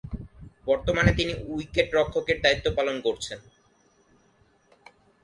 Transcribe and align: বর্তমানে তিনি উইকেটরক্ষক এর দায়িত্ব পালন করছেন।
বর্তমানে 0.67 1.11
তিনি 1.13 1.33
উইকেটরক্ষক 1.47 2.25
এর 2.31 2.37
দায়িত্ব 2.43 2.67
পালন 2.77 2.95
করছেন। 3.01 3.39